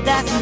season 0.00 0.41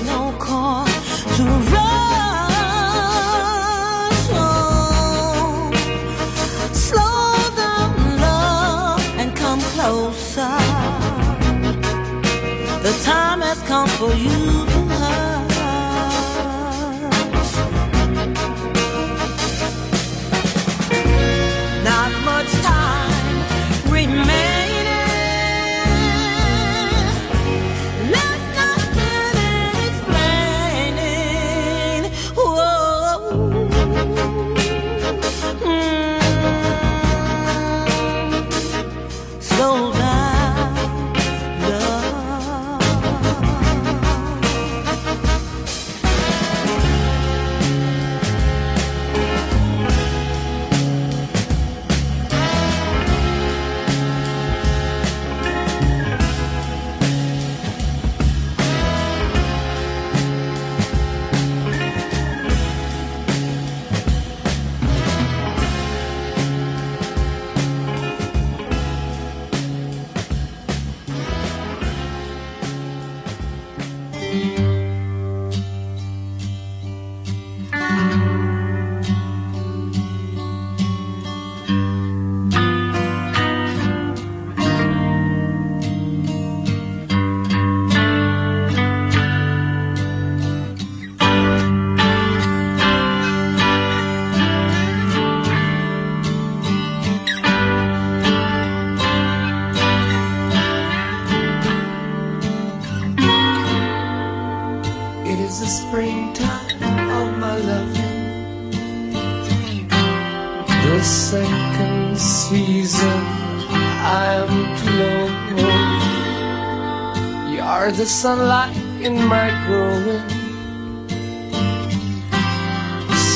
sunlight 118.10 118.76
in 119.00 119.14
my 119.28 119.48
growing. 119.66 120.28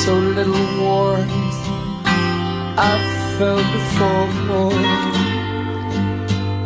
So 0.03 0.13
little 0.17 0.65
warmth 0.83 1.31
I've 2.77 3.37
felt 3.37 3.65
before. 3.77 4.73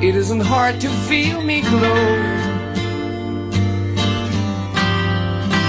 It 0.02 0.16
isn't 0.16 0.42
hard 0.42 0.82
to 0.82 0.90
feel 1.08 1.42
me 1.44 1.62
glow. 1.62 2.06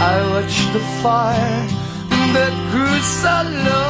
I 0.09 0.15
watch 0.33 0.57
the 0.73 0.81
fire 1.03 1.67
that 2.35 2.55
grew 2.73 3.01
so 3.21 3.37
low. 3.67 3.90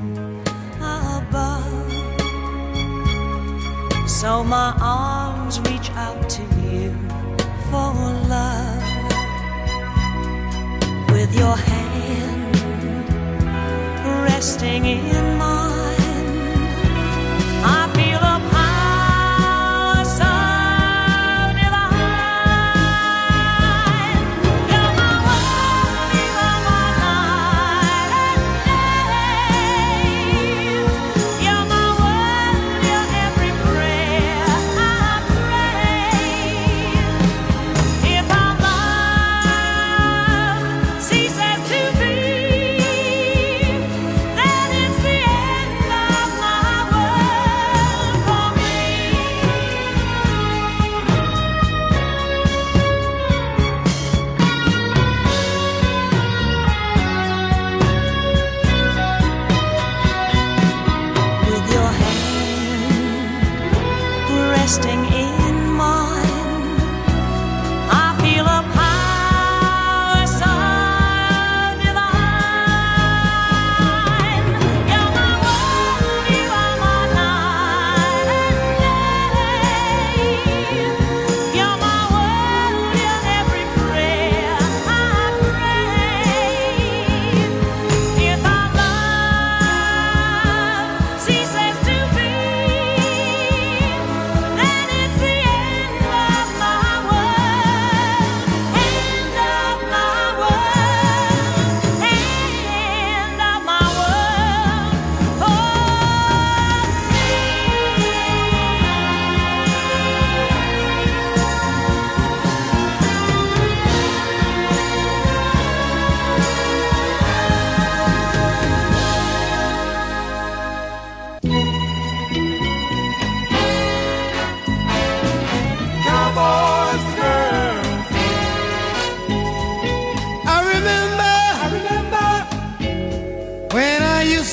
So 4.21 4.43
my 4.43 4.71
arms 4.79 5.59
reach 5.61 5.89
out 5.95 6.29
to 6.29 6.43
you 6.61 6.93
for 7.71 7.91
love. 8.29 8.83
With 11.09 11.35
your 11.35 11.57
hand 11.57 12.55
resting 14.27 14.85
in 14.85 15.37
mine. 15.39 15.70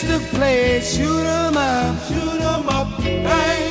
It's 0.00 0.06
the 0.06 0.20
place, 0.36 0.94
shoot 0.94 1.26
'em 1.26 1.56
up, 1.56 1.96
shoot 2.06 2.40
'em 2.40 2.68
up, 2.68 2.86
Hey. 3.02 3.67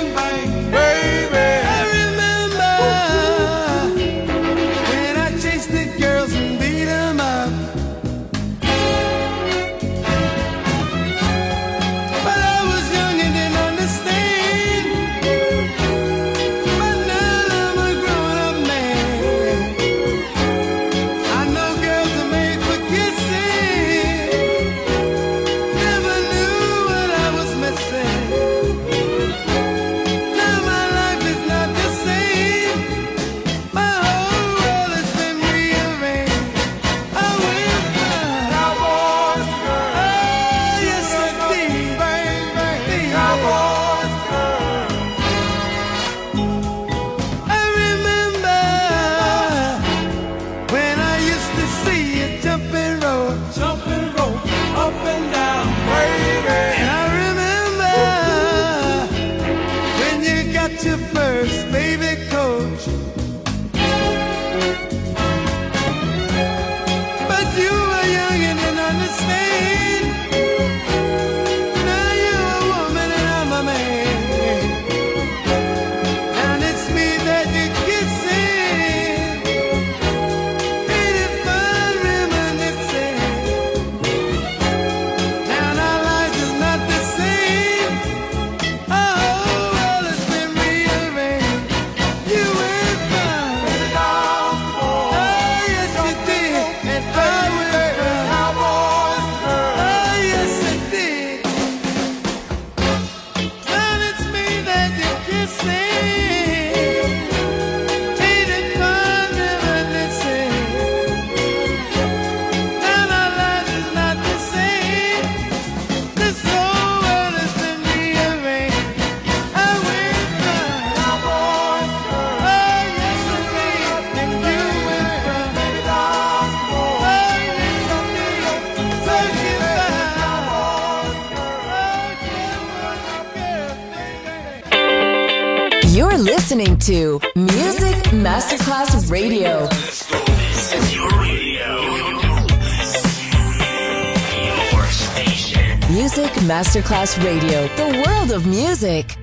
Masterclass 146.58 147.24
Radio, 147.24 147.68
the 147.76 148.04
world 148.04 148.32
of 148.32 148.48
music. 148.48 149.16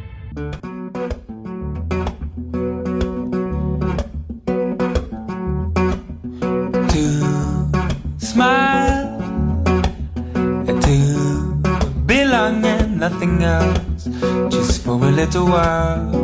To 6.92 7.04
smile 8.18 9.20
and 10.68 10.80
to 10.80 10.96
belong 12.06 12.64
and 12.64 13.00
nothing 13.00 13.42
else, 13.42 14.04
just 14.54 14.84
for 14.84 15.02
a 15.02 15.10
little 15.10 15.46
while. 15.46 16.23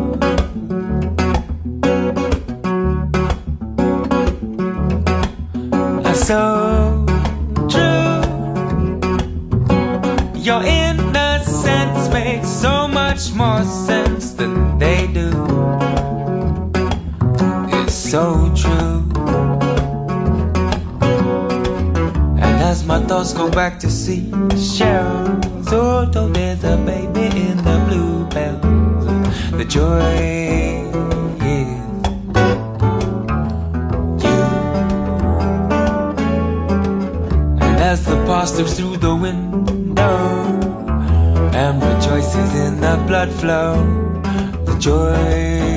bem. 45.25 45.70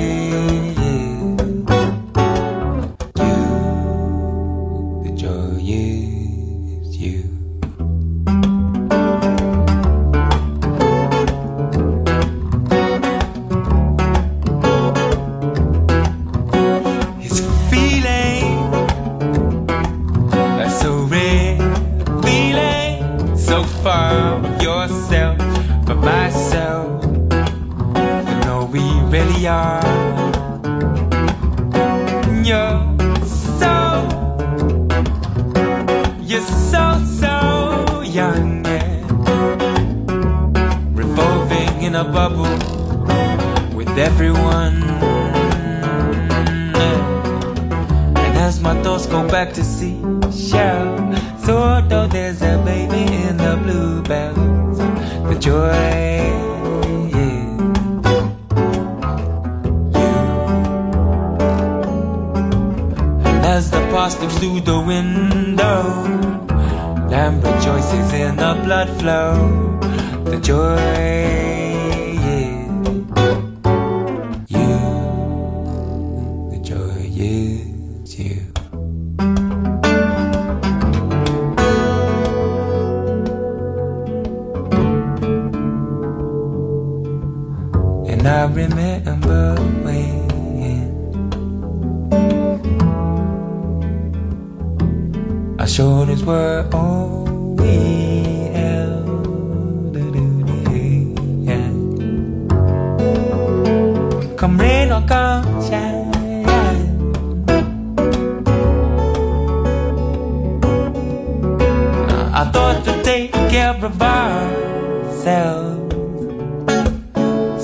of 113.82 114.00
ourselves. 114.00 115.94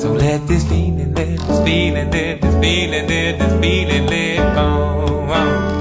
So 0.00 0.12
let 0.12 0.46
this 0.48 0.64
feeling 0.64 1.14
live, 1.14 1.38
this 1.46 1.64
feeling 1.64 2.10
live, 2.10 2.40
this 2.40 2.54
feeling 2.60 3.06
live, 3.06 3.38
this 3.38 3.60
feeling 3.60 4.06
live 4.06 4.56
on. 4.56 5.30
on. 5.30 5.79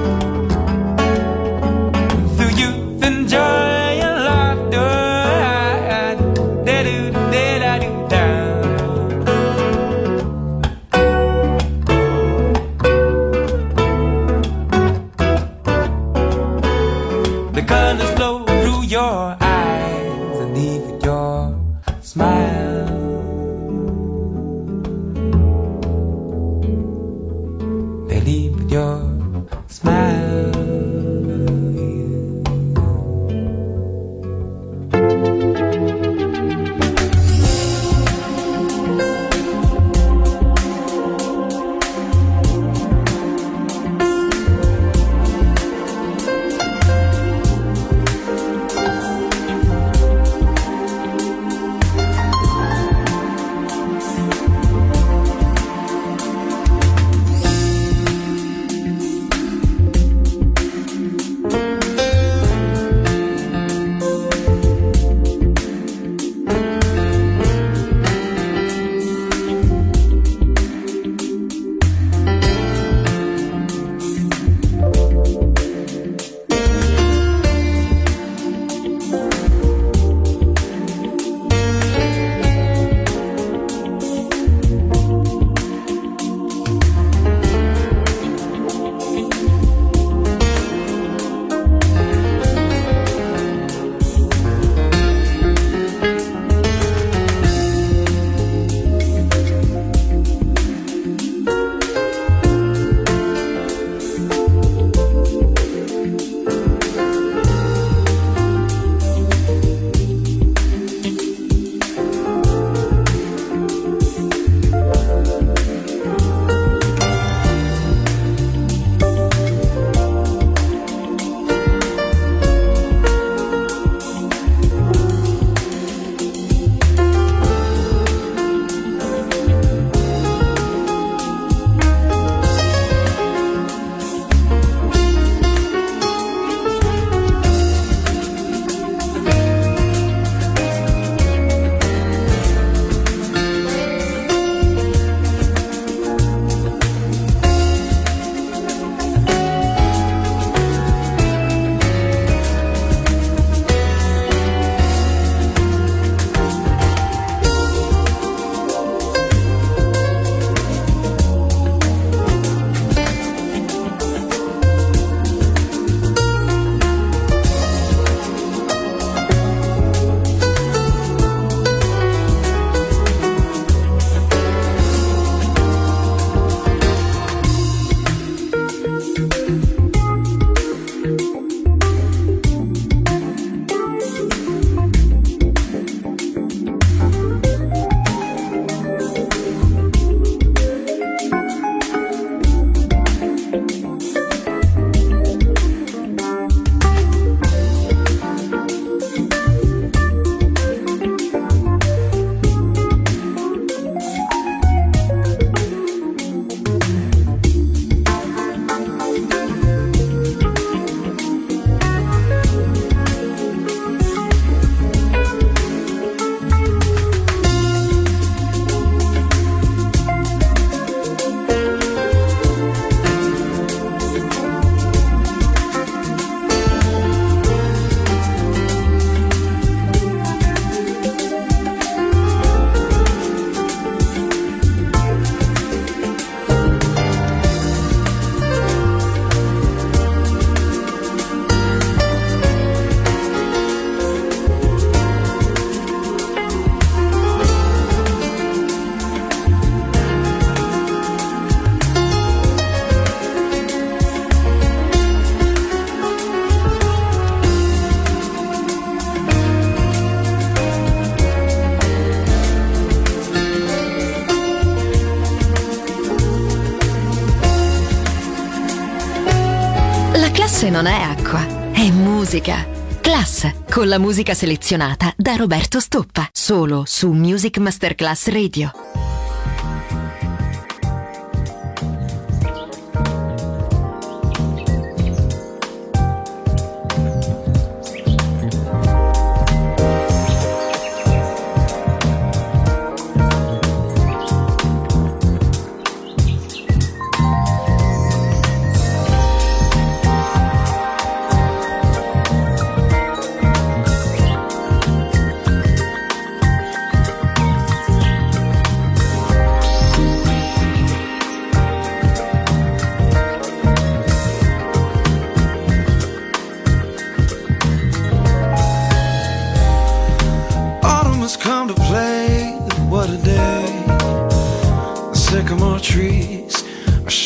La 273.90 273.98
musica 273.98 274.34
selezionata 274.34 275.12
da 275.16 275.34
Roberto 275.34 275.80
Stoppa, 275.80 276.28
solo 276.30 276.84
su 276.86 277.10
Music 277.10 277.58
Masterclass 277.58 278.28
Radio. 278.28 278.79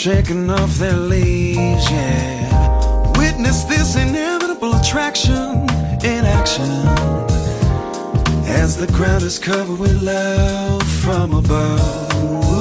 Shaking 0.04 0.50
off 0.50 0.74
their 0.74 0.98
leaves, 0.98 1.90
yeah. 1.90 3.10
Witness 3.16 3.64
this 3.64 3.96
inevitable 3.96 4.74
attraction 4.74 5.62
in 6.04 6.26
action 6.26 6.70
as 8.46 8.76
the 8.76 8.86
ground 8.88 9.24
is 9.24 9.38
covered 9.38 9.78
with 9.78 10.02
love 10.02 10.82
from 10.82 11.32
above. 11.32 12.53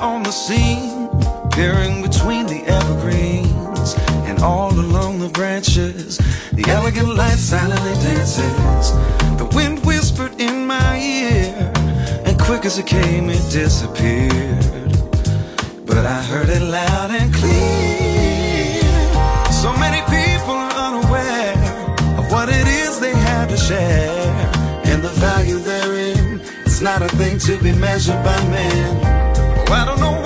On 0.00 0.22
the 0.22 0.30
scene, 0.30 1.08
peering 1.50 2.00
between 2.00 2.46
the 2.46 2.62
evergreens 2.66 3.94
and 4.28 4.38
all 4.40 4.72
along 4.72 5.18
the 5.18 5.28
branches. 5.28 6.16
The 6.52 6.64
elegant 6.68 7.14
light 7.14 7.38
silently 7.38 7.92
dances. 8.02 8.92
The 9.36 9.48
wind 9.54 9.84
whispered 9.84 10.40
in 10.40 10.66
my 10.66 10.98
ear, 10.98 11.72
and 12.24 12.38
quick 12.40 12.64
as 12.64 12.78
it 12.78 12.86
came, 12.86 13.28
it 13.28 13.42
disappeared. 13.52 14.90
But 15.84 16.06
I 16.06 16.22
heard 16.22 16.48
it 16.48 16.62
loud 16.62 17.10
and 17.10 17.34
clear. 17.34 18.80
So 19.52 19.70
many 19.76 20.00
people 20.08 20.54
are 20.54 20.76
unaware 20.88 21.52
of 22.18 22.32
what 22.32 22.48
it 22.48 22.66
is 22.66 23.00
they 23.00 23.14
have 23.14 23.50
to 23.50 23.56
share. 23.56 24.10
And 24.86 25.02
the 25.02 25.10
value 25.20 25.58
therein 25.58 26.40
is 26.64 26.80
not 26.80 27.02
a 27.02 27.08
thing 27.08 27.38
to 27.40 27.58
be 27.62 27.72
measured 27.72 28.24
by 28.24 28.40
man. 28.48 29.29
I 29.72 29.84
don't 29.84 30.00
know 30.00 30.19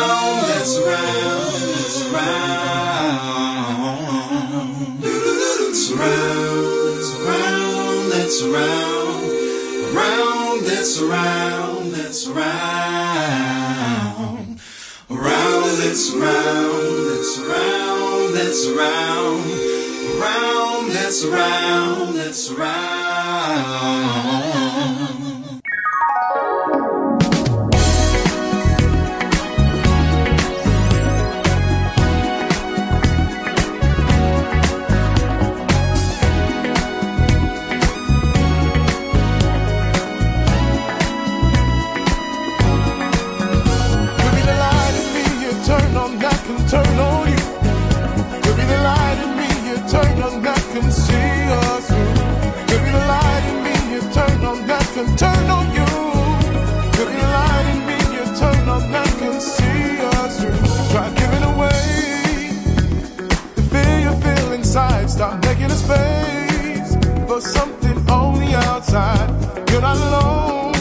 around, 0.00 0.48
that's 0.48 0.78
round. 0.78 1.52
that's 1.76 2.02
around. 2.02 2.40
Surround, 5.74 7.00
Round. 7.26 8.12
that's 8.12 8.42
around, 8.42 9.22
round. 9.94 10.62
that's 10.64 10.98
around, 11.00 11.92
that's 11.92 12.26
around. 12.28 12.48
Around, 15.10 15.78
that's 15.78 16.10
Round. 16.14 17.10
that's 17.10 17.38
around, 17.38 18.34
that's 18.34 18.66
around, 18.66 19.50
around, 20.16 20.90
that's 20.92 21.24
around, 21.24 22.14
that's 22.14 22.50
round. 22.50 24.59
turn 55.16 55.50
on 55.50 55.66
you. 55.72 55.90
You 56.98 58.24
turn 58.36 58.68
on 58.68 58.82
I 58.94 59.06
can 59.18 59.40
see 59.40 59.98
us 60.14 60.40
through. 60.40 60.90
Try 60.92 61.08
giving 61.20 61.44
away 61.52 62.50
the 63.56 63.62
fear 63.70 63.98
you 64.06 64.12
feel 64.20 64.52
inside. 64.52 65.08
Stop 65.08 65.42
making 65.44 65.70
a 65.70 65.78
space 65.86 66.96
for 67.26 67.40
something 67.40 67.98
on 68.10 68.40
the 68.40 68.54
outside. 68.68 69.28
You're 69.70 69.80
not 69.80 69.96
alone. 69.96 70.74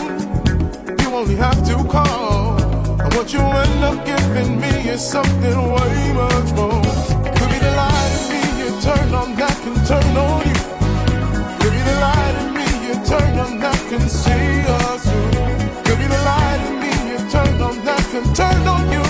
You 1.02 1.08
only 1.16 1.36
have 1.36 1.64
to 1.70 1.76
call. 1.88 2.58
And 3.02 3.14
what 3.14 3.32
you 3.34 3.40
end 3.40 3.84
up 3.84 4.06
giving 4.06 4.60
me 4.60 4.90
is 4.90 5.02
something 5.02 5.58
way 5.76 6.14
much 6.14 6.52
more. 6.54 6.82
Could 7.36 7.50
be 7.54 7.60
the 7.68 7.74
light 7.82 8.12
in 8.20 8.30
me 8.32 8.42
you 8.64 8.82
turn 8.82 9.14
on 9.14 9.36
that 9.36 9.56
can 9.64 9.76
turn 9.86 10.18
on. 10.18 10.29
Can 13.89 14.08
see 14.08 14.62
us 14.67 15.04
through. 15.04 15.32
Could 15.84 15.97
be 15.97 16.06
the 16.06 16.21
light 16.23 16.62
in 16.67 16.80
me 16.80 16.91
you 17.10 17.17
turned 17.28 17.60
on. 17.60 17.84
That 17.86 18.06
can 18.12 18.23
turn 18.36 18.67
on 18.67 18.86
you. 18.93 19.02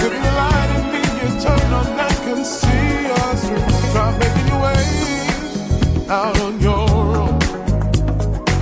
Could 0.00 0.12
be 0.12 0.18
the 0.18 0.32
light 0.32 0.70
in 0.76 0.84
me 0.92 1.02
you 1.20 1.28
turned 1.44 1.74
on. 1.74 1.86
I 2.00 2.08
can 2.24 2.42
see 2.42 3.10
us 3.20 3.46
through. 3.46 3.92
Try 3.92 4.16
making 4.16 4.48
your 4.48 4.62
way 4.64 6.08
out 6.08 6.40
on 6.40 6.58
your 6.58 6.88
own. 6.90 7.38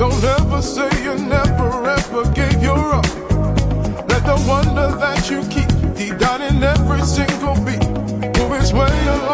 Don't 0.01 0.25
ever 0.41 0.61
say 0.61 0.91
you 1.05 1.15
never 1.15 1.71
ever 1.87 2.25
gave 2.33 2.61
your 2.61 2.95
all. 2.95 3.03
Let 4.11 4.23
the 4.27 4.37
wonder 4.49 4.97
that 4.99 5.31
you 5.31 5.47
keep 5.47 5.71
deep 5.95 6.19
down 6.19 6.43
in 6.43 6.61
every 6.61 7.03
single 7.03 7.55
beat. 7.65 7.87
move 8.37 8.61
its 8.61 8.73
way 8.73 8.91
along. 9.07 9.34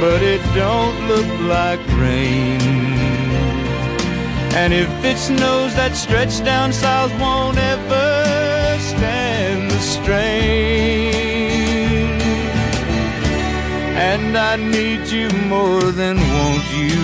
but 0.00 0.22
it 0.22 0.42
don't 0.54 0.98
look 1.08 1.30
like 1.56 1.80
rain. 1.96 2.60
And 4.60 4.72
if 4.72 4.90
it 5.04 5.18
snows, 5.18 5.74
that 5.74 5.94
stretch 5.94 6.42
down 6.44 6.72
south 6.72 7.12
won't 7.20 7.58
ever 7.58 8.78
stand 8.78 9.70
the 9.70 9.78
strain. 9.78 11.14
And 14.10 14.36
I 14.36 14.56
need 14.56 15.06
you 15.08 15.28
more 15.48 15.86
than 16.00 16.16
want 16.16 16.66
you. 16.82 17.02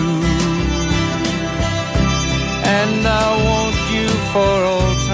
And 2.80 3.07
I 3.07 3.28
want 3.48 3.76
you 3.94 4.09
for 4.32 4.55
all 4.72 4.94
time. 5.07 5.13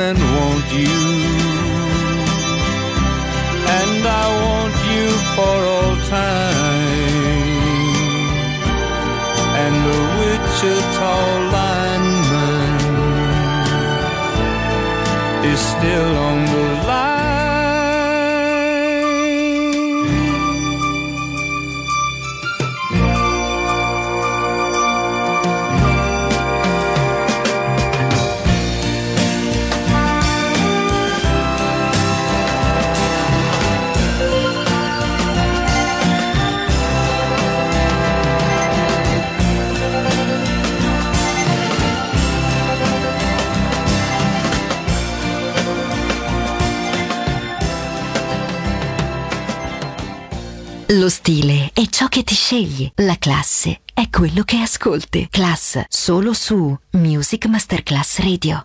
more 0.00 0.14
than 0.14 0.18
want 0.36 0.66
you. 0.72 1.00
And 3.78 4.06
I 4.06 4.26
want 4.44 4.76
you 4.92 5.08
for 5.34 5.56
all 5.74 5.96
time. 6.08 7.10
And 9.62 9.74
the 9.88 10.00
Wichita 10.18 11.16
lineman 11.56 12.74
is 15.52 15.60
still 15.74 16.12
on 16.28 16.49
Lo 50.94 51.08
stile 51.08 51.70
è 51.72 51.86
ciò 51.86 52.08
che 52.08 52.24
ti 52.24 52.34
scegli, 52.34 52.90
la 52.96 53.14
classe 53.16 53.82
è 53.94 54.10
quello 54.10 54.42
che 54.42 54.56
ascolti. 54.56 55.28
Class 55.30 55.84
solo 55.88 56.32
su 56.32 56.76
Music 56.94 57.46
Masterclass 57.46 58.18
Radio. 58.18 58.64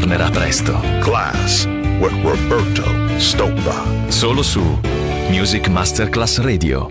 Tornerà 0.00 0.30
presto. 0.30 0.80
Class 1.00 1.66
with 1.98 2.14
Roberto 2.22 3.18
Stoppa. 3.18 3.84
Solo 4.08 4.42
su 4.42 4.62
Music 5.28 5.68
Masterclass 5.68 6.38
Radio. 6.38 6.90